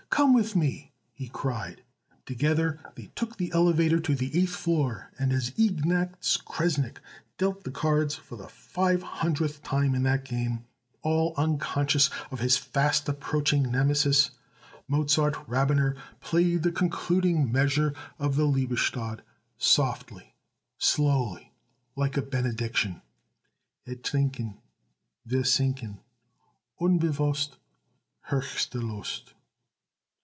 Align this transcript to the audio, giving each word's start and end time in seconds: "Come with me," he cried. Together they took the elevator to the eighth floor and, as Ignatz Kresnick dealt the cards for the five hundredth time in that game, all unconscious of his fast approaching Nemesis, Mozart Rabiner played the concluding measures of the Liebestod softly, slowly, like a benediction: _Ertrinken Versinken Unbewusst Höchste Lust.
"Come 0.11 0.33
with 0.33 0.57
me," 0.57 0.91
he 1.13 1.29
cried. 1.29 1.83
Together 2.25 2.81
they 2.95 3.05
took 3.15 3.37
the 3.37 3.49
elevator 3.53 3.97
to 4.01 4.13
the 4.13 4.37
eighth 4.39 4.53
floor 4.53 5.09
and, 5.17 5.31
as 5.31 5.53
Ignatz 5.57 6.35
Kresnick 6.35 6.97
dealt 7.37 7.63
the 7.63 7.71
cards 7.71 8.15
for 8.15 8.35
the 8.35 8.49
five 8.49 9.01
hundredth 9.01 9.63
time 9.63 9.95
in 9.95 10.03
that 10.03 10.25
game, 10.25 10.65
all 11.01 11.33
unconscious 11.37 12.09
of 12.29 12.41
his 12.41 12.57
fast 12.57 13.07
approaching 13.07 13.63
Nemesis, 13.71 14.31
Mozart 14.85 15.35
Rabiner 15.47 15.95
played 16.19 16.63
the 16.63 16.73
concluding 16.73 17.49
measures 17.49 17.95
of 18.19 18.35
the 18.35 18.45
Liebestod 18.45 19.21
softly, 19.57 20.35
slowly, 20.77 21.53
like 21.95 22.17
a 22.17 22.21
benediction: 22.21 23.01
_Ertrinken 23.87 24.57
Versinken 25.25 25.99
Unbewusst 26.81 27.55
Höchste 28.29 28.83
Lust. 28.83 29.33